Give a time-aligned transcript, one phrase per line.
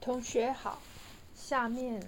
[0.00, 0.78] 同学好，
[1.34, 2.02] 下面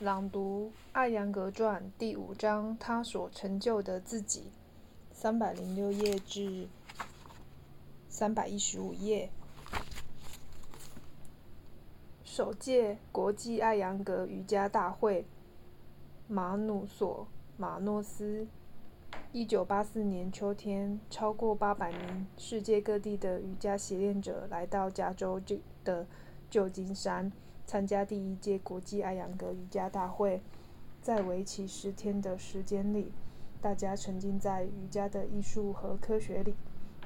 [0.00, 4.50] 朗读《艾扬格传》第五章，他所成就的自己，
[5.12, 6.66] 三百零六页至
[8.08, 9.30] 三百一十五页。
[12.24, 15.24] 首届国际艾扬格瑜伽大会，
[16.26, 18.48] 马努索马诺斯，
[19.30, 25.40] 一九八四年秋天，超过八百名世界各地的瑜伽习练者来到加州
[25.84, 26.04] 的。
[26.50, 27.30] 旧金山
[27.66, 30.40] 参加第一届国际艾扬格瑜伽大会，
[31.02, 33.12] 在为期十天的时间里，
[33.60, 36.54] 大家沉浸在瑜伽的艺术和科学里，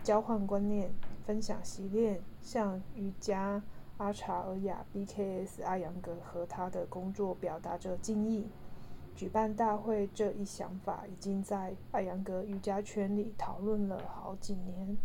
[0.03, 0.93] 交换观念，
[1.25, 3.63] 分享习练，向瑜伽
[3.97, 8.49] 阿查尔雅 （B.K.S.） 艾扬格和他的工作表达着敬意。
[9.17, 14.97] 举办大会这一想法已经在艾扬格瑜伽圈里讨论了好几年。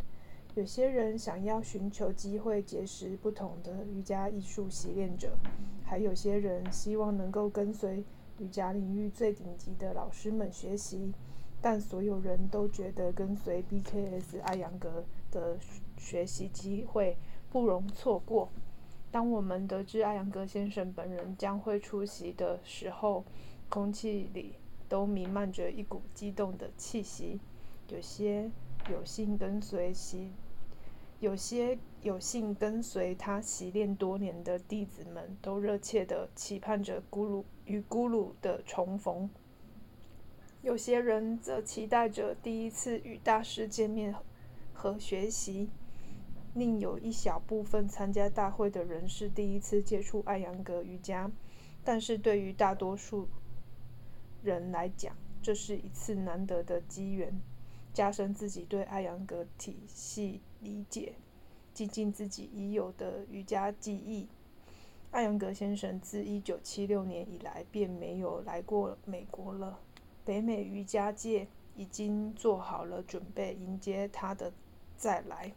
[0.55, 5.38] 有些人想要寻求机会结识不同的瑜伽艺术习练者，
[5.84, 8.02] 还有些人希望能够跟随
[8.40, 11.12] 瑜伽领域最顶级的老师们学习。
[11.62, 14.40] 但所有人都觉得跟随 B.K.S.
[14.40, 15.57] 艾扬格的
[15.98, 17.18] 学习机会
[17.52, 18.49] 不容错过。
[19.12, 23.26] 当我们得知艾扬格先生本人将会出席的时候，
[23.68, 24.55] 空气里
[24.87, 27.41] 都弥漫着一股激动的气息。
[27.90, 28.49] 有些
[28.90, 30.32] 有幸跟随习。
[31.20, 39.30] 有些有幸跟随他习练多年的弟子们，都热切的期盼着咕噜与咕噜的重逢。
[40.62, 44.13] 有些人则期待着第一次与大师见面
[44.74, 45.70] 和学习。
[46.54, 51.32] 另有一小部分参加大会的人是第一次接触艾扬格瑜伽，
[51.84, 53.27] 但是对于大多数
[54.41, 57.40] 人来讲，这是一次难得的机缘。
[57.93, 61.13] 加深自己对艾扬格体系理解，
[61.76, 64.28] 精进自己已有的瑜伽技艺。
[65.12, 69.80] 艾扬格先生自一九七六年以来便没有来过美国了。
[70.25, 74.52] 北美瑜伽界已经做好了准备迎接他的
[74.98, 75.53] 再来。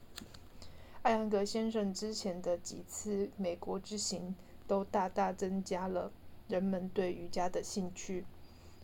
[1.01, 4.35] 艾扬格先生之前的几次美国之行
[4.67, 6.13] 都大大增加了
[6.49, 8.27] 人们对瑜伽的兴趣。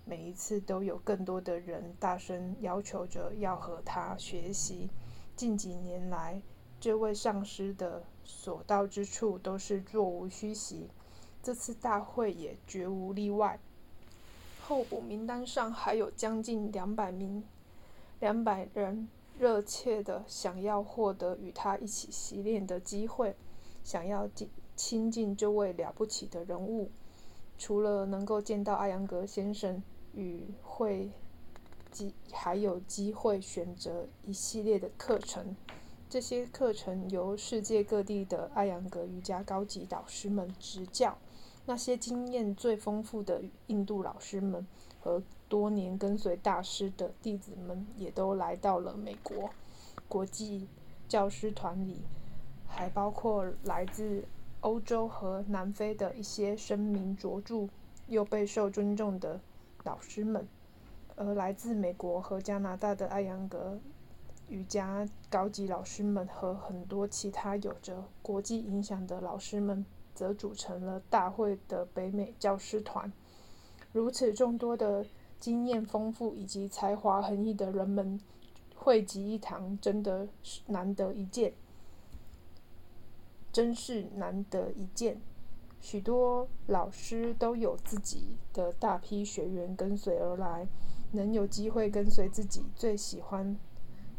[0.06, 4.89] 每一次都有更多的人大声要求着要和他学习。
[5.37, 6.41] 近几年来，
[6.81, 10.89] 这位上师的所到之处都是座无虚席，
[11.43, 13.59] 这次大会也绝无例外。
[14.62, 17.44] 候补名单上还有将近两百名、
[18.21, 19.09] 两百人，
[19.39, 23.37] 热切的想要获得与他一起习练的机会，
[23.83, 26.91] 想要近亲近这位了不起的人物。
[27.59, 29.83] 除了能够见到阿扬格先生。
[30.17, 31.11] 与会
[31.94, 35.55] 机还有机会选择一系列的课程，
[36.10, 41.16] 这些课程由世界各地的艾扬格瑜伽高级导师们执教。
[41.66, 44.66] 那些经验最丰富的印度老师们
[45.00, 49.49] 和多年跟随大师的弟子们也都来到了美国。
[50.09, 50.66] 国际
[51.09, 52.03] 教师团里
[52.66, 54.25] 还包括来自
[54.61, 57.69] 欧洲和南非的一些声名卓著
[58.09, 59.41] 又备受尊重的。
[59.84, 60.49] 老师们，
[61.17, 63.79] 而来自美国和加拿大的艾扬格
[64.49, 73.13] 瑜伽高级老师们和很多其他有着国际影响的老师们，则组成了大会的北美教师团。
[73.93, 75.07] 如此众多的
[75.39, 78.21] 经验丰富以及才华横溢的人们
[78.75, 81.55] 汇集一堂，真的是难得一见，
[83.53, 85.21] 真是难得一见。
[85.81, 90.67] 许多老师都有自己的大批学员跟随而来，
[91.15, 93.57] 能有机会跟随自己最喜欢，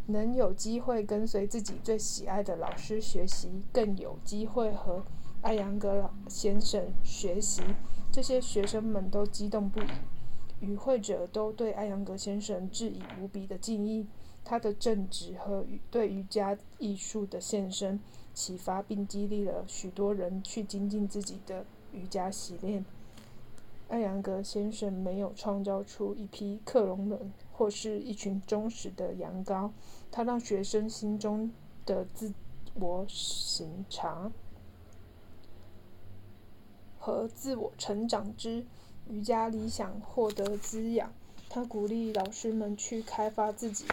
[0.07, 5.03] 能有机会跟随自己最喜爱的老师学习，更有机会和
[5.41, 7.61] 艾扬格老先生学习。
[8.11, 9.87] 这些学生们都激动不已，
[10.61, 14.07] 与会者都对艾扬格先生致以无比的敬意。
[14.43, 17.99] 他的正直和对瑜伽艺术的献身。
[18.35, 22.83] 启发并激励了许多人去精进自己的瑜伽习练。
[23.87, 29.71] 艾扬格先生没有创造出一批克隆人或是一群忠实的羊羔，
[30.11, 31.51] 他让学生心中
[31.85, 32.33] 的自
[32.73, 34.31] 我省察
[36.97, 38.65] 和自我成长之
[39.07, 41.13] 瑜伽理想获得滋养。
[41.47, 43.85] 他鼓励老师们去开发自己。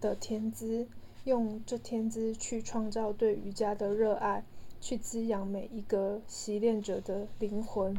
[0.00, 0.86] 的天资，
[1.24, 4.44] 用这天资去创造对瑜伽的热爱，
[4.78, 7.96] 去滋养每一个习练者的灵魂。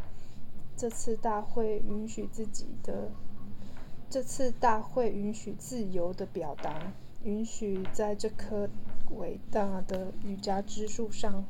[0.78, 3.10] 这次大会允许自己的，
[4.10, 6.94] 这次大会允许自由的表达，
[7.24, 8.70] 允许在这棵
[9.18, 11.46] 伟大的瑜伽之树上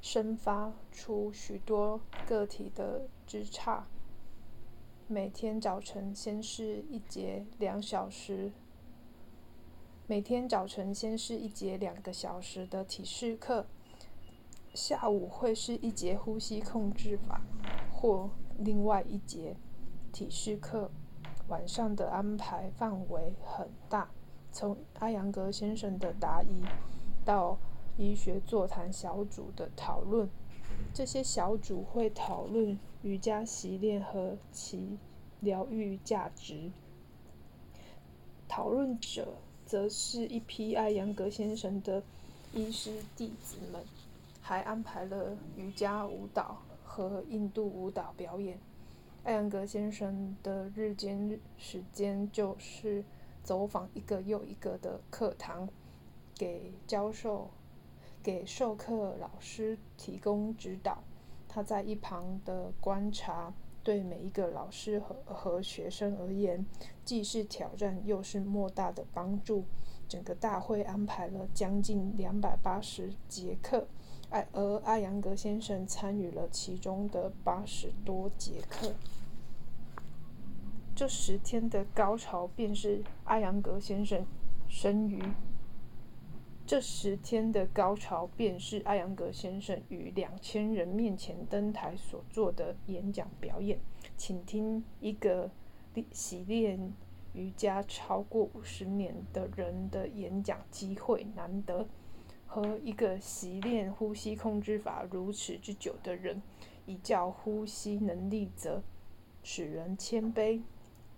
[0.00, 3.82] 生发出许多个体的枝杈。
[5.06, 8.52] 每天早晨先是一节两小时，
[10.12, 13.64] 每天早晨先是一节两个小时的体式课，
[14.74, 17.40] 下午会是一节呼吸控制法
[17.90, 18.28] 或
[18.58, 19.56] 另外一节
[20.12, 20.90] 体式课。
[21.48, 24.10] 晚上的安排范围很大，
[24.52, 26.62] 从阿扬格先生的答疑
[27.24, 27.56] 到
[27.96, 30.28] 医学座谈小组的讨论。
[30.92, 34.98] 这些小组会讨论瑜伽习练和其
[35.40, 36.70] 疗愈价值。
[38.46, 39.38] 讨论者
[39.72, 42.02] 则是一批艾扬格先生的
[42.52, 43.82] 医师弟子们，
[44.42, 48.58] 还安排了瑜伽舞蹈和印度舞蹈表演。
[49.24, 53.02] 艾扬格先生的日间时间就是
[53.42, 55.66] 走访一个又一个的课堂，
[56.34, 57.48] 给教授、
[58.22, 61.02] 给授课老师提供指导。
[61.48, 63.50] 他在一旁的观察，
[63.82, 66.64] 对每一个老师和和学生而言，
[67.04, 69.64] 既是挑战又是莫大的帮助。
[70.08, 73.88] 整个大会安排了将近两百八十节课，
[74.28, 78.92] 艾而阿扬格先生参与了其中的八十多节课。
[80.94, 84.26] 这十天的高潮便是阿扬格先生
[84.68, 85.22] 生于
[86.64, 93.78] 这十天的高潮便是艾扬格先生于两千人面前登台所做的演讲表演。
[94.16, 95.50] 请听一个
[96.12, 96.92] 习练
[97.34, 101.86] 瑜伽超过五十年的人的演讲机会难得，
[102.46, 106.40] 和一个习练呼吸控制法如此之久的人，
[106.86, 108.82] 一较呼吸能力则
[109.42, 110.62] 使人谦卑。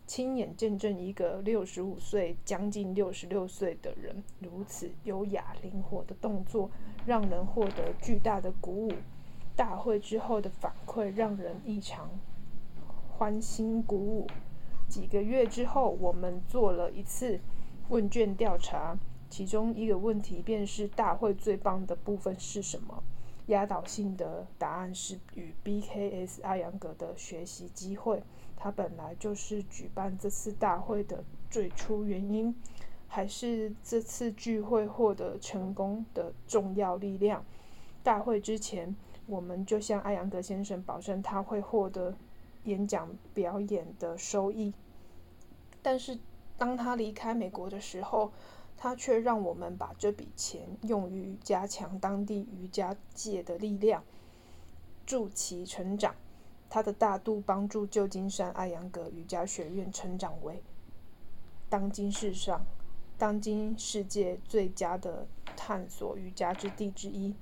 [0.07, 6.71] 亲眼见证一个六十五岁、将近六十六岁的人如此优雅灵活的动作，
[7.07, 8.93] 让人获得巨大的鼓舞。
[9.57, 12.11] 大会之后的反馈让人异常
[13.09, 14.27] 欢欣鼓舞。
[14.89, 17.41] 几个月之后，我们做了一次
[17.89, 18.99] 问卷调查，
[19.31, 23.03] 其中一个问题便是大会最棒的部分是什么？
[23.47, 28.23] 压倒性的答案是与 BKS 阿扬格的学习机会。
[28.65, 32.57] 它本来就是举办这次大会的最初原因，
[33.07, 37.45] 还是这次聚会获得成功的重要力量。
[38.03, 38.97] 大会之前，
[39.27, 42.17] 我们就向艾扬格先生保证他会获得
[42.63, 44.73] 演讲表演的收益。
[45.83, 46.19] 但是
[46.57, 48.33] 当他离开美国的时候，
[48.79, 54.03] 他却让我们把这笔钱用于加强当地瑜伽界的力量，
[55.05, 56.15] 助其成长。
[56.75, 60.61] 他的大度帮助旧金山艾扬格瑜伽学院成长为
[61.69, 62.67] 当今世上、
[63.17, 65.25] 当今世界最佳的
[65.57, 67.33] 探索瑜伽之地之一。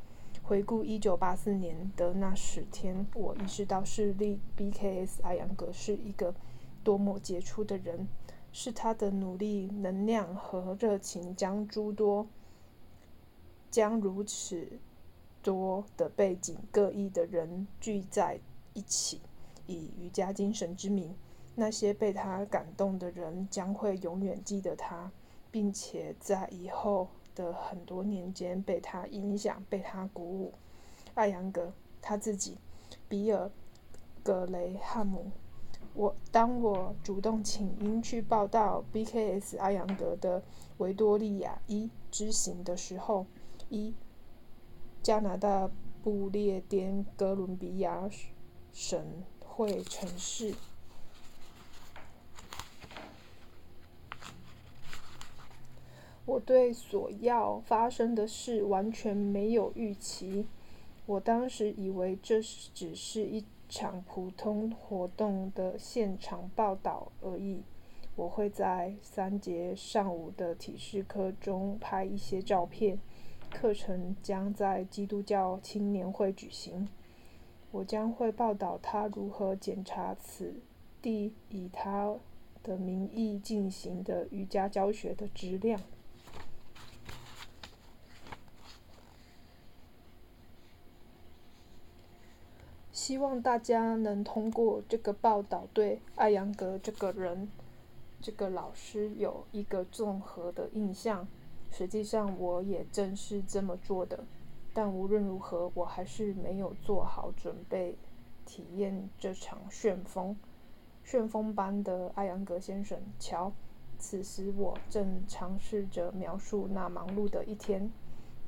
[0.43, 6.35] 回顾一九八四年的那十天，我意识到是立 BKS 艾扬格是一个
[6.85, 8.07] 多么杰出的人。
[8.53, 12.27] 是他的努力、能量和热情，将诸多、
[13.71, 14.79] 将如此
[15.43, 18.39] 多的背景各异的人聚在
[18.75, 19.21] 一起，
[19.67, 21.15] 以瑜伽精神之名。
[21.55, 25.13] 那些被他感动的人将会永远记得他，
[25.51, 30.55] 并且在以后的很多年间被他影响、被他鼓舞。
[31.15, 32.57] 艾扬格他自己，
[33.07, 33.47] 比尔·
[34.23, 35.31] 格雷汉姆。
[35.93, 40.43] 我当我主动请缨去报道 BKS 阿扬格的
[40.79, 43.27] 维多利亚一之行的时候，
[43.69, 43.95] 一
[45.03, 45.71] 加拿大
[46.03, 48.09] 不列颠哥伦比亚
[48.73, 50.55] 省会城市，
[56.25, 60.47] 我对所要发生的事完全没有预期。
[61.07, 63.45] 我当时以为这只是一。
[63.75, 67.63] 场普通活动的现场报道而已。
[68.15, 72.99] 我会在三节上午的体式课中拍一些照片。
[73.51, 76.87] 课程将在基督教青年会举行。
[77.73, 80.55] 我将会报道他如何检查此
[81.01, 82.15] 地以他
[82.63, 85.81] 的名义进行的瑜伽教学的质量。
[92.93, 97.49] 希望大家能通过这个报道对艾扬格这个人、
[98.21, 101.27] 这个老师有一个综合的印象。
[101.71, 104.25] 实际上，我也正是这么做的。
[104.75, 107.97] 但无论如何，我还是没有做好准备
[108.45, 110.37] 体验这场旋风、
[111.05, 112.99] 旋风般的艾扬格先生。
[113.19, 113.53] 瞧，
[113.99, 117.93] 此时我正尝试着描述那忙碌的一天，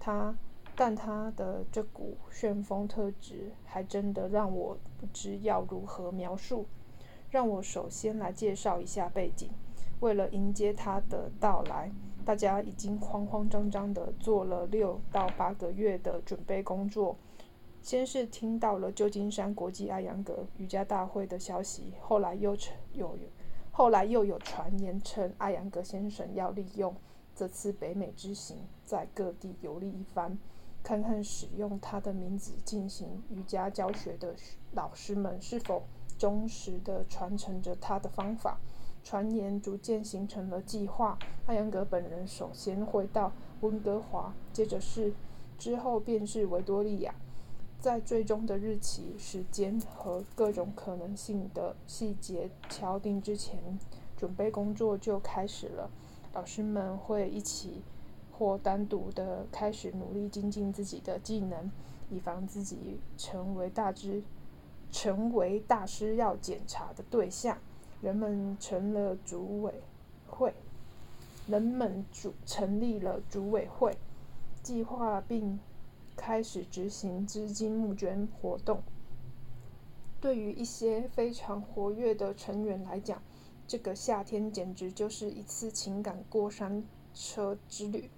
[0.00, 0.34] 他，
[0.74, 6.66] 但他的这股旋风特质还真的让我不知要如何描述。
[7.30, 9.50] 让我首先来介绍一下背景。
[10.00, 11.90] 为了迎接他的到来，
[12.24, 17.16] 大家已经慌慌张张的做了六到八个月的准备工作。
[17.82, 23.16] 先是听到了旧金山国际艾扬格瑜伽大会的消息，后来又成有，
[23.70, 26.94] 后来又有传言称艾扬格先生要利用
[27.34, 30.38] 这次北美之行，在各地游历一番，
[30.82, 34.34] 看看使用他的名字进行瑜伽教学的
[34.72, 35.82] 老师们是否。
[36.16, 38.60] 忠实地传承着他的方法，
[39.04, 41.18] 传言逐渐形成了计划。
[41.46, 43.30] 艾扬格本人首先会到
[43.60, 45.12] 温哥华，接着是，
[45.58, 47.14] 之后便是维多利亚。
[47.78, 53.78] 在最终的日期、时间和各种可能性的细节敲定之前，
[54.16, 55.90] 准备工作就开始了。
[56.32, 57.82] 老师们会一起
[58.32, 61.70] 或单独的开始努力精进自己的技能，
[62.08, 64.22] 以防自己成为大师。
[64.90, 67.58] 成为大师要检查的对象，
[68.04, 69.72] 人们成了组委
[70.26, 70.52] 会，
[71.46, 73.96] 人们组成立了组委会，
[74.62, 75.58] 计划并
[76.14, 78.82] 开始执行资金募捐活动。
[80.20, 83.22] 对于一些非常活跃的成员来讲，
[83.66, 86.84] 这个夏天简直就是一次情感过山
[87.14, 88.10] 车之旅。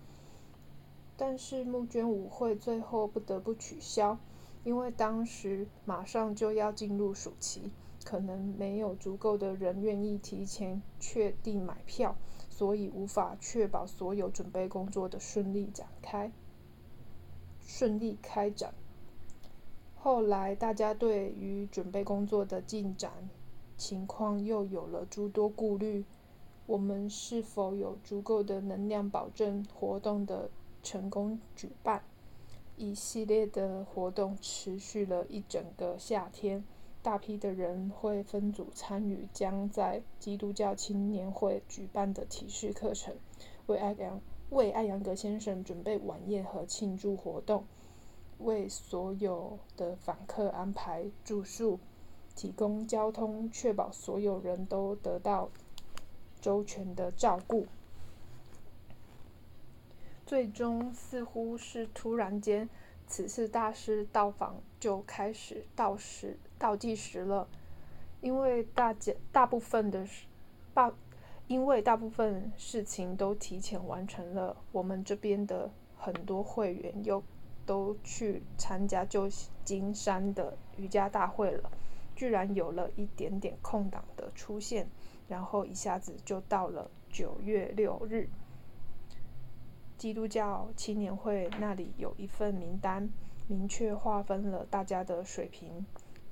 [1.16, 4.18] 但是募捐舞会最后不得不取消。
[4.64, 7.70] 因为当时马上就要进入暑期，
[8.06, 12.14] 可能没有足够的人愿意提前确定买票，
[12.48, 16.30] 所以无法确保所有准备工作的顺利展开、
[17.60, 18.72] 顺利开展。
[19.96, 23.28] 后来，大家对于准备工作的进展
[23.76, 26.04] 情况又有了诸多顾虑：
[26.66, 30.48] 我们是否有足够的能量保证活动的
[30.84, 32.04] 成功举办？
[32.76, 36.62] 一系列的活动持续了一整个夏天，
[37.06, 43.14] 大批的人会分组参与将在基督教青年会举办的体式课程，
[43.66, 44.20] 为艾扬
[44.50, 47.64] 为艾扬格先生准备晚宴和庆祝活动，
[48.38, 51.78] 为所有的访客安排住宿，
[52.34, 55.48] 提供交通，确保所有人都得到
[56.40, 57.66] 周全的照顾。
[60.26, 62.68] 最终似乎是突然间，
[63.06, 67.48] 此次大师到访就开始倒时倒计时了，
[68.20, 70.26] 因为大家大部分的事，
[70.72, 70.92] 大
[71.46, 77.22] 因为大部分事情都提前完成了，我们这边的很多会员又
[77.64, 79.28] 都去参加旧
[79.64, 81.70] 金山的瑜伽大会了，
[82.14, 84.88] 居然有了一点点空档的出现，
[85.28, 88.28] 然后一下子就到了九月六日。
[89.96, 93.08] 基督教青年会那里有一份名单，
[93.46, 95.86] 明确划分了大家的水平，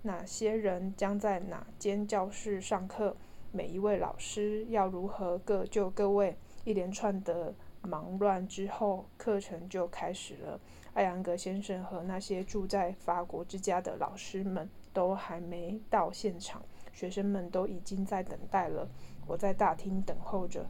[0.07, 3.17] 哪些人将在哪间教室上课，
[3.51, 6.37] 每一位老师要如何各就各位。
[6.65, 10.61] 一连串的忙乱之后，课程就开始了。
[10.93, 18.87] 艾扬格先生和那些住在法国之家的老师们都还没到现场，学生们都已经在等待了。
[19.27, 20.67] 我在大厅等候着，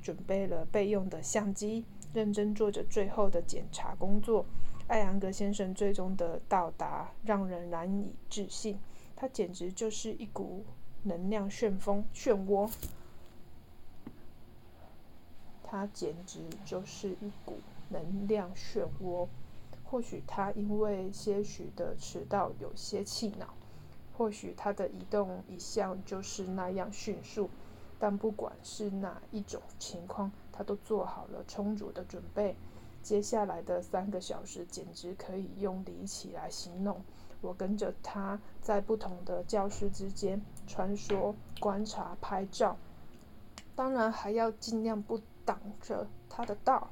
[0.00, 1.84] 准备了备用的相机。
[2.14, 4.46] 认真做着最后的检查工作，
[4.90, 8.76] 艾扬格先生最终的到达让人难以置信。
[9.14, 10.64] 他简直就是一股
[11.04, 12.68] 能量旋风漩涡，
[15.62, 17.58] 他简直就是一股
[17.90, 19.28] 能量漩涡。
[19.84, 23.54] 或许他因为些许的迟到有些气恼，
[24.18, 27.48] 或许他的移动一向就是那样迅速。
[28.00, 32.56] 但不管是哪一种情况，他都做好了充足的准备。
[33.02, 37.02] 接下来的三个小时简直可以用离奇来形容。
[37.40, 42.76] 我跟着他在不同的教室之间穿梭、观察、拍照，
[43.74, 46.90] 当然还要尽量不挡着他的道。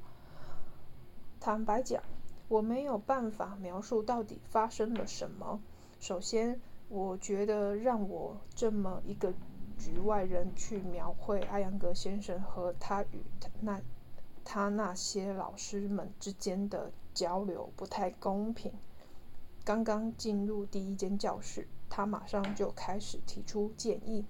[1.40, 2.02] 坦白讲，
[2.48, 5.60] 我没有办法描述到底发生了什么。
[6.00, 9.32] 首先，我觉得让我这么一个。
[9.78, 13.22] 局外人去描绘艾扬格先生和他与
[13.60, 13.80] 那
[14.50, 18.72] 他那些老师们之间的交流不太公平。
[19.62, 24.24] 刚刚进入第一间教室，他马上就开始提出建议、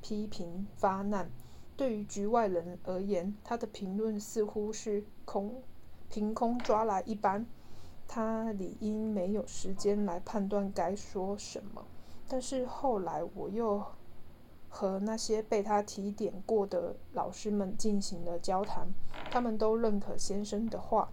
[0.00, 1.28] 批评、发难。
[1.76, 5.60] 对于局外人而言，他的评论似乎是空
[6.08, 7.44] 凭空抓来一般，
[8.06, 11.84] 他理应没有时间来判断该说什么。
[12.28, 13.84] 但是后来我又。
[14.76, 18.86] 和那些被他提点过的老师们进行了交谈，
[19.30, 21.08] 他们都认可先生的话，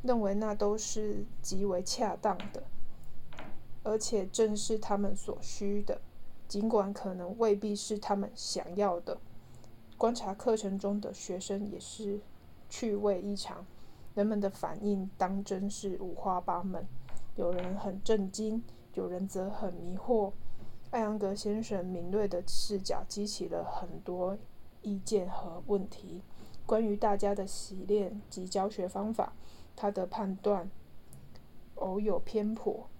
[0.00, 2.62] 认为那都是极为恰当的，
[3.82, 6.00] 而且正是他们所需的，
[6.48, 9.18] 尽管可能未必是他们想要的。
[9.98, 12.18] 观察课程中的学生也是
[12.70, 13.66] 趣味异常，
[14.14, 16.86] 人们的反应当真是五花八门，
[17.36, 18.64] 有人很震惊，
[18.94, 20.32] 有人则很迷惑。
[20.92, 24.36] 艾扬格先生敏锐的视角激起了很多
[24.82, 26.20] 意见和问题。
[26.66, 29.32] 关于大家的习练及教学方法，
[29.74, 30.70] 他的判断
[31.76, 32.90] 偶有偏颇，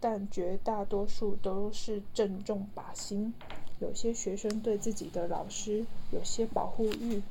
[0.00, 3.32] 但绝大多数都是正中靶心。
[3.78, 7.22] 有些学生对自己的老师有些保护欲，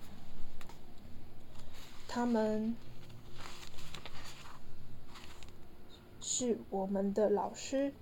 [2.08, 2.74] 他们
[6.22, 7.94] 是我们的老师。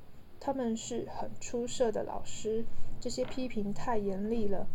[0.46, 2.64] 他们是很出色的老师，
[3.00, 4.68] 这些批评太严厉了，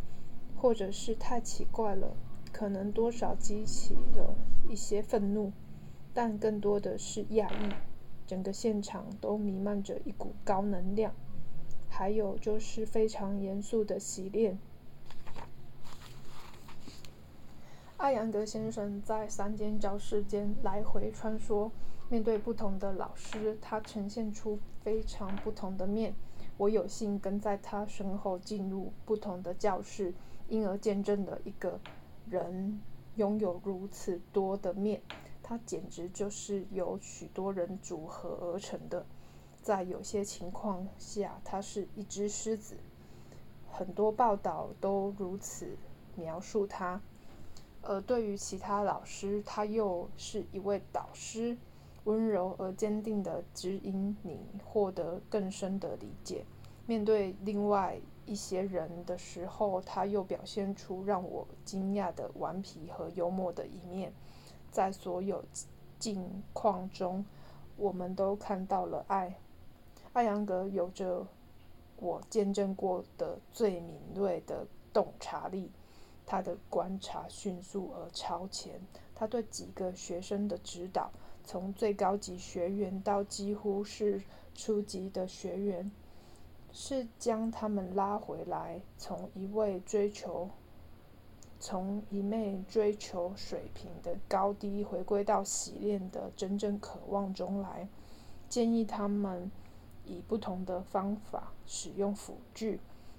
[0.56, 2.16] 或者是太奇怪了，
[2.52, 4.34] 可能多少激起了
[4.68, 5.52] 一些愤怒，
[6.12, 7.72] 但更多的是讶异。
[8.26, 11.14] 整个现场都弥漫着一股高能量，
[11.88, 14.58] 还有就是非常严肃的洗练。
[17.98, 21.70] 阿扬格先生在三间教室间来回穿梭。
[22.08, 26.14] 面对不同的老师，他呈现出非常不同的面。
[26.56, 30.12] 我有幸跟在他身后进入不同的教室，
[30.48, 31.80] 因而见证了一个
[32.28, 32.80] 人
[33.16, 35.00] 拥有如此多的面。
[35.42, 39.04] 他简直就是由许多人组合而成的。
[39.62, 42.76] 在有些情况下，他是一只狮子。
[43.70, 45.76] 很多报道都如此
[46.14, 47.00] 描述他。
[47.82, 51.56] 而对于其他老师，他又是一位导师。
[52.04, 56.44] 温柔而坚定的指引你获得更深的理解。
[56.86, 64.12] 面对另外一些人的时候，他又表现出让我惊讶的顽皮和幽默的一面。
[64.72, 65.44] 在所有
[65.98, 67.24] 境况中，
[67.76, 69.36] 我们都看到了爱。
[70.12, 71.26] 艾扬格有着
[71.96, 75.70] 我见证过的最敏锐的洞察力，
[76.26, 78.80] 他的观察迅速而超前。
[79.14, 81.10] 他对几个学生的指导。
[81.50, 84.22] 从最高级学员到几乎是
[84.54, 85.90] 初级的学员，
[86.70, 90.48] 是将他们拉回来，从一位追求，
[91.58, 97.88] 从一昧追求水平的高低，回归到洗练的真正渴望中来。
[98.48, 99.50] 建议他们
[100.04, 102.78] 以不同的方法使用辅具，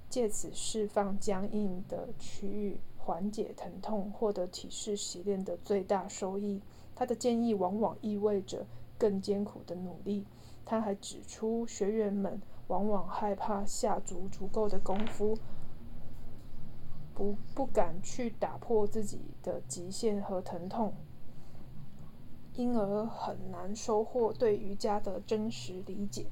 [0.09, 6.61] 借此释放僵硬的区域，缓解疼痛，获得体式洗练的最大收益。
[7.01, 8.63] 他的建议往往意味着
[8.95, 10.23] 更艰苦的努力。
[10.63, 15.35] 他还指出，学员们往往害怕下足足够的功夫，
[17.15, 20.93] 不不敢去打破自己的极限和疼痛，
[22.53, 26.27] 因而很难收获对瑜伽的真实理解。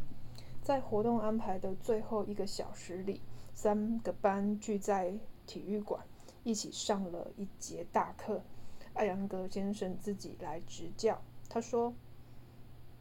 [0.62, 3.24] 在活动安排的最后一个小时里，
[3.56, 6.06] 三个班聚在体育馆，
[6.44, 8.44] 一起上了一节大课。
[8.93, 11.21] 艾扬格先生自己来执教。
[11.47, 11.93] 他说：“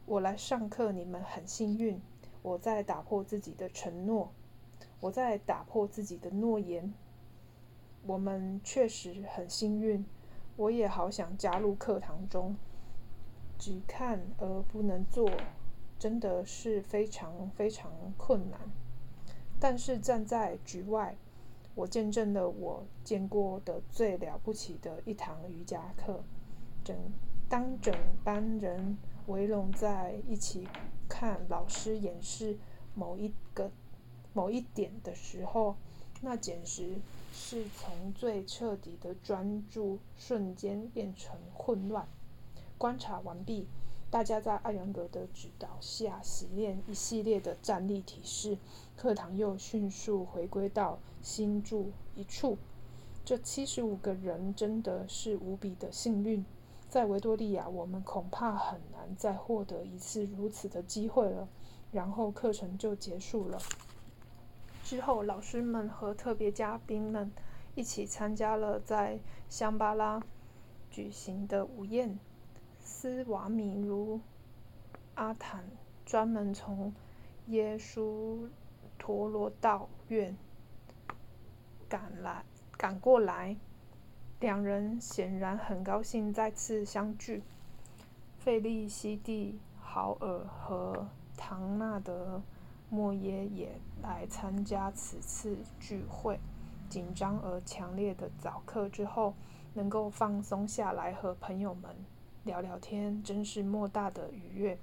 [0.05, 2.01] 我来上课，你们很幸运。
[2.41, 4.31] 我在打破自己的承诺，
[5.01, 6.93] 我在打破自己的诺言。
[8.05, 10.05] 我们确实很幸运。
[10.55, 12.55] 我也好想加入课堂中，
[13.57, 15.29] 只看而不能做，
[15.97, 18.59] 真的是非常非常困难。
[19.59, 21.15] 但是站在局外。”
[21.79, 26.21] 我见证了我见过的最了不起的一堂瑜伽课。
[26.83, 26.93] 整
[27.47, 30.67] 当整班人围拢在一起
[31.07, 32.57] 看老师演示
[32.93, 33.71] 某一个
[34.33, 35.77] 某一点的时候，
[36.21, 36.99] 那简直
[37.31, 42.05] 是从最彻底的专注瞬间变成混乱。
[42.77, 43.69] 观察完毕。
[44.11, 48.57] 大家在艾扬格的指导下习练一系列的站立体式，
[48.97, 52.57] 课堂又迅速回归到心住一处。
[53.23, 56.43] 这七十五个人真的是无比的幸运，
[56.89, 61.47] 在维多利亚，我们恐怕很难再获得一次如此的机会了。
[61.91, 63.59] 然后课程就结束了。
[64.83, 67.31] 之后，老师们和特别嘉宾们
[67.75, 70.19] 一起参加了在香巴拉
[70.89, 72.17] 举行的午宴。
[72.89, 74.19] 斯瓦米卢
[75.13, 75.63] 阿坦
[76.07, 76.91] 专门从
[77.45, 78.49] 耶稣
[78.97, 80.35] 陀罗道院
[81.87, 82.43] 赶来
[82.75, 83.55] 赶过来，
[84.39, 87.43] 两人显然很高兴再次相聚。
[88.39, 92.41] 费利西蒂豪尔和唐纳德
[92.89, 96.39] 莫耶也来参加此次聚会。
[96.89, 99.35] 紧张而强烈的早课之后，
[99.75, 101.95] 能够放松下来和朋友们
[102.43, 104.77] 聊聊天，真是莫大的愉悦。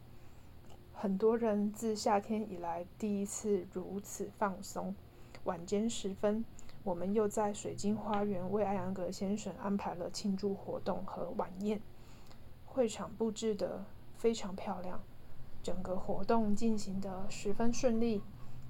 [0.92, 4.94] 很多人自夏天以来第一次如此放松。
[5.44, 6.44] 晚间时分，
[6.84, 11.80] 我们又在水晶花园为艾扬格先生安排了庆祝活动和晚宴。
[12.64, 13.84] 会场布置得
[14.16, 15.00] 非常漂亮，
[15.62, 18.22] 整个活动进行得十分顺利。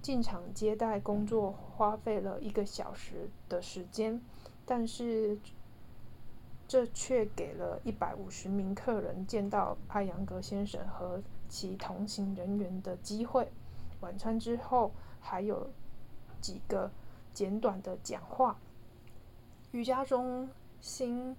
[0.03, 4.21] 进场接待工作花费了一个小时的时间，
[4.65, 5.37] 但是
[6.69, 11.23] 这却给了一百五十名客人见到艾扬格先生和。
[11.49, 13.51] 其同行人员的机会。
[14.01, 15.71] 晚餐之后还有
[16.41, 16.91] 几个
[17.33, 18.59] 简短的讲话。
[19.73, 20.49] 瑜伽中
[20.81, 21.37] 心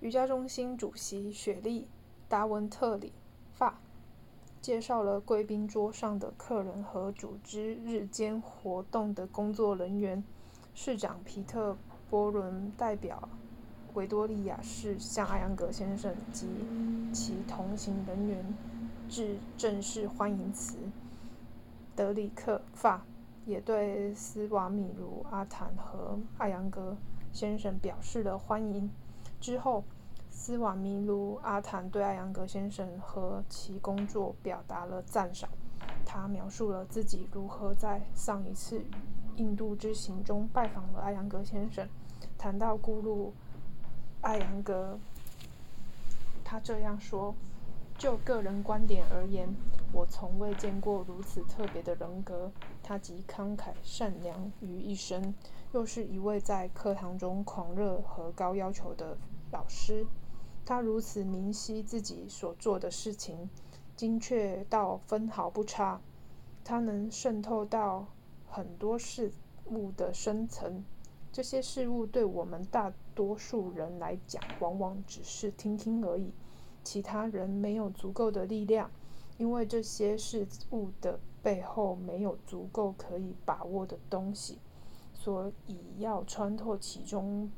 [0.00, 1.82] 瑜伽中心主席雪莉·
[2.28, 3.12] 达文特里
[3.54, 3.80] 发
[4.60, 10.22] 介绍了贵宾桌上的客人和组织日间活动的工作人员。
[10.74, 11.72] 市长皮特·
[12.08, 13.28] 波伦代表
[13.98, 16.46] 维多利亚市向艾扬格先生及
[17.12, 18.54] 其同行人员。
[19.08, 20.76] 致正式欢迎词。
[21.96, 23.04] 德里克·法
[23.44, 26.96] 也对斯瓦米卢阿坦和艾扬格
[27.32, 28.88] 先生表示了欢迎。
[29.40, 29.82] 之后，
[30.30, 35.50] 斯瓦米卢阿坦对艾扬格先生和其工作表达了赞赏。
[36.04, 38.80] 他描述了自己如何在上一次
[39.36, 41.88] 印度之行中拜访了艾扬格先生。
[42.36, 43.32] 谈到咕噜
[44.20, 44.98] 艾扬格，
[46.44, 47.34] 他这样说。
[47.96, 49.48] 就个人观点而言，
[49.92, 52.52] 我从未见过如此特别的人格。
[52.80, 55.34] 他集慷慨善良于一身，
[55.72, 59.18] 又是一位在课堂中狂热和高要求的
[59.50, 60.06] 老师。
[60.64, 63.50] 他如此明晰自己所做的事情，
[63.96, 66.00] 精确到分毫不差。
[66.62, 68.06] 他能渗透到
[68.46, 69.32] 很多事
[69.64, 70.84] 物的深层。
[71.30, 76.32] 这些事物对我们大多数人来讲，往往只是听听而已。
[76.82, 78.90] 其他人没有足够的力量，
[79.36, 84.58] 因为这些事物的背后没有足够可以把握的东西，
[85.12, 87.50] 所以要穿透其中，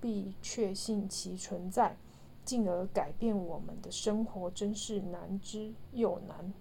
[0.00, 1.96] 必确信其存在，
[2.44, 6.54] 进而改变我们的生活，真是难之又难。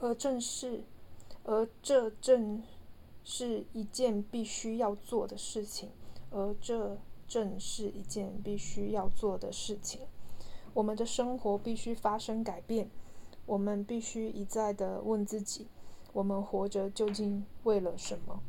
[0.00, 0.82] 而正是，
[1.44, 2.62] 而这正
[3.28, 5.90] 是一件必须要做的事情，
[6.30, 10.02] 而这正是一件必须要做的事情。
[10.72, 12.88] 我们的生活必须发生改变，
[13.44, 15.66] 我们必须一再的问自己：
[16.12, 18.40] 我们活着究竟为了什么？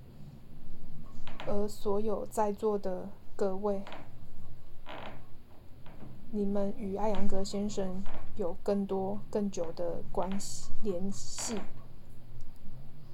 [1.47, 3.81] 而所有在座的各位，
[6.29, 8.03] 你们与艾扬格先生
[8.35, 11.57] 有更多更久的关系联系，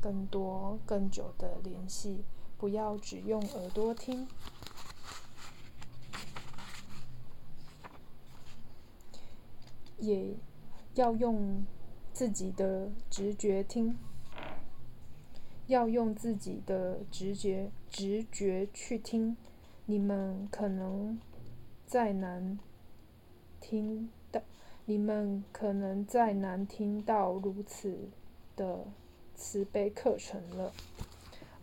[0.04, 2.26] 更多更久的联系，
[2.58, 4.28] 不要只用耳朵听。
[9.98, 10.36] 也
[10.96, 11.66] 要用
[12.12, 13.98] 自己的直觉听，
[15.68, 19.38] 要用自己的直觉直觉去听。
[19.86, 21.18] 你们可能
[21.86, 22.60] 再难
[23.62, 24.42] 听到，
[24.84, 28.10] 你们可能再难听到如此
[28.58, 28.86] 的
[29.36, 30.72] 慈悲课程了。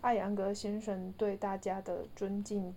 [0.00, 2.74] 艾扬格先生对大家的尊敬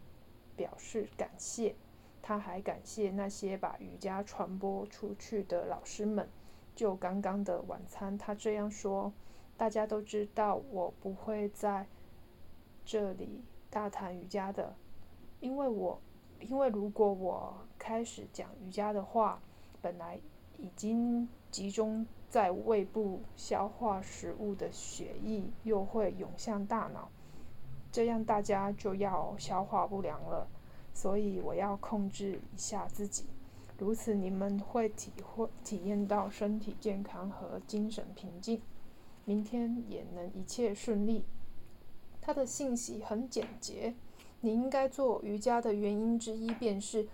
[0.56, 1.75] 表示感谢。
[2.21, 6.29] 他还感谢那些把瑜伽传播出去的老师们。
[6.75, 9.13] 就刚刚的晚餐，他这样说
[9.56, 11.86] ：“大家都知道我不会在
[12.84, 14.73] 这里大谈瑜伽的，
[15.39, 16.01] 因为我
[16.39, 19.41] 因为如果我开始讲瑜伽的话，
[19.82, 20.19] 本来
[20.58, 27.08] 已经集中在胃部消化食物的血液又会涌向大脑，
[27.92, 30.48] 这样大家就要消化不良了。”
[30.96, 33.26] 所以我要控制一下自己，
[33.78, 38.60] 如此你们会体会体验到身体健康和精神平静，
[39.24, 41.24] 明天也能一切顺利。
[42.20, 43.94] 他的信息很简洁，
[44.42, 47.08] 你应该做瑜伽的原因之一便是，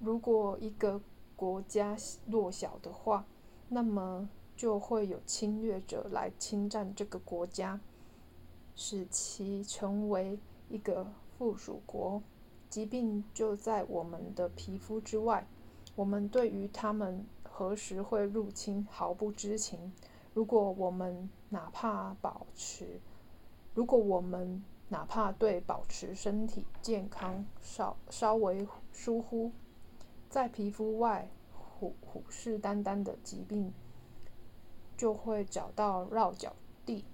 [0.00, 1.00] 如果一个
[1.34, 1.96] 国家
[2.26, 3.26] 弱小的话，
[3.68, 7.80] 那么就会有侵略者来侵占这个国家，
[8.74, 12.22] 使其成为一个附属国。
[12.68, 15.46] 疾病就在我们的皮肤之外，
[15.94, 19.92] 我们对于他们何时会入侵毫不知情。
[20.34, 23.00] 如果我们哪怕保持，
[23.74, 29.52] 如果我们哪怕对保持身体健康稍稍微疏忽，
[30.28, 31.30] 在皮肤外
[31.78, 33.72] 虎虎视眈眈的疾病，
[34.96, 37.04] 就会找到绕脚地，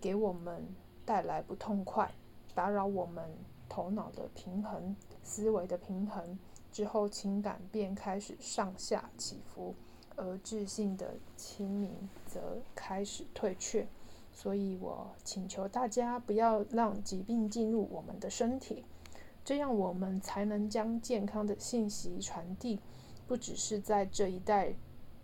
[0.00, 0.66] 给我们
[1.04, 2.12] 带来不痛快，
[2.54, 3.24] 打扰我们。
[3.70, 6.38] 头脑的平衡、思维的平衡
[6.72, 9.74] 之后，情感便开始上下起伏，
[10.16, 13.86] 而自信的清明则开始退却。
[14.32, 18.82] 所以我请求大家不要让疾病进入我们的身体，
[19.44, 22.80] 这样我们才能将健康的信息传递，
[23.28, 24.74] 不只是在这一代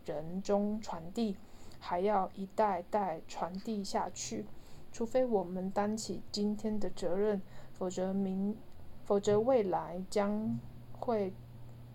[0.04, 1.36] 人中传递，
[1.80, 4.44] 还要一代代传递下去。
[4.92, 7.40] 除非我们担起今天的责任，
[7.72, 8.56] 否则明，
[9.02, 10.60] 否则未来将
[10.92, 11.32] 会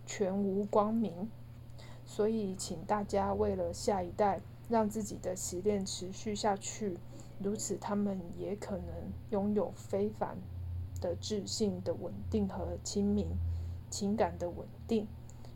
[0.06, 1.30] 全无光明。
[2.04, 6.98] 所以，请大家为了下一代，让自己的习练持续下去。
[7.40, 10.36] 如此，他们也可能拥有非凡
[11.00, 13.28] 的自信的稳定和清明，
[13.90, 15.08] 情感的稳定，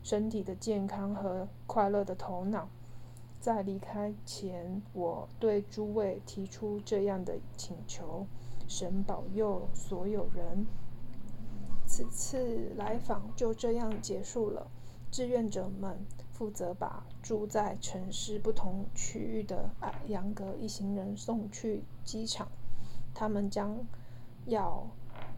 [0.04, 2.68] 身体的健康和快乐的头脑。
[3.40, 8.26] 在离开前，我对诸位提出这样的请求：
[8.68, 10.66] 神保佑所有人。
[11.86, 14.70] 此次来访就这样结束了。
[15.10, 15.98] 志愿者们
[16.32, 22.48] 负责把住在城市不同区域的艾扬格一行人送去机场。
[23.14, 23.86] 他们将
[24.46, 24.86] 要，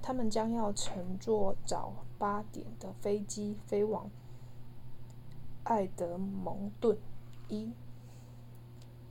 [0.01, 4.09] 他们将要乘坐早八点的飞机飞往
[5.69, 6.97] 艾德蒙顿
[7.49, 7.73] 一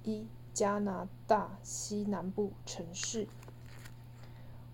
[0.03, 3.27] 一加拿大西南部城市。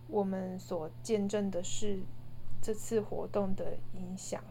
[0.07, 2.03] 我们所见证的是
[2.61, 4.43] 这次活动的影响。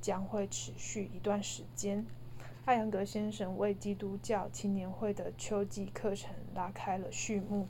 [0.00, 2.04] 将会持续一段时间。
[2.64, 7.68] 艾扬格先生为基督教青年会的秋季课程拉开了序幕。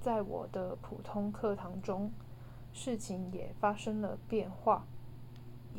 [0.00, 2.10] 在我的普通课堂中，
[2.72, 4.86] 事情也发生了变化。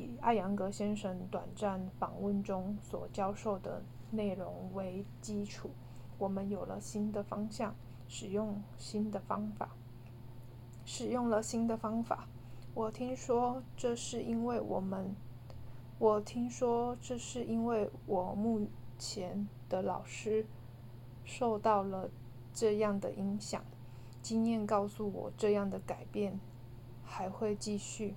[0.02, 5.70] 以艾扬格先生短暂访问中所教授的内容为基础，
[6.18, 7.76] 我们有了新的方向，
[8.08, 9.70] 使用新的方法，
[10.84, 12.28] 使用了新的方法。
[12.74, 15.16] 我听说这是因为我们。
[16.00, 20.48] 我听说这是因为我目前的老师
[21.24, 22.10] 受到了
[22.52, 23.64] 这样的影响。
[24.22, 26.40] 经验告诉我，这样的改变
[27.04, 28.16] 还会继续。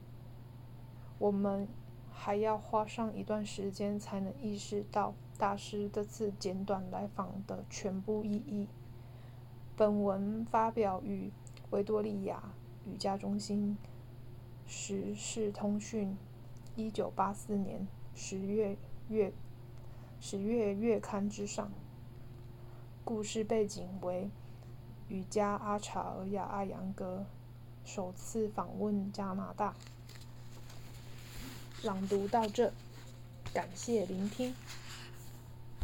[1.24, 1.66] 我们
[2.12, 8.68] 还要花上一段时间才能意识到大师这次简短来访的全部意义。
[9.74, 11.32] 本文发表于
[11.70, 12.52] 维多利亚
[12.84, 13.78] 瑜伽中心
[14.66, 16.14] 时事通讯。
[16.76, 18.76] 一九八四年十月
[19.08, 19.32] 月
[20.20, 21.70] 十月月刊之上。
[23.02, 24.28] 故事背景为
[25.08, 27.24] 瑜伽阿查尔雅阿扬格
[27.82, 29.74] 首次访问加拿大。
[31.84, 32.72] 朗读到这，
[33.52, 34.54] 感谢聆听。